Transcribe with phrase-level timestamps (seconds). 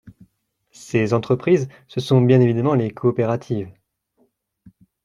[0.71, 3.69] Ces entreprises, ce sont bien évidemment les coopératives.